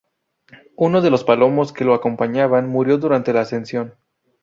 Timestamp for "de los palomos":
1.01-1.73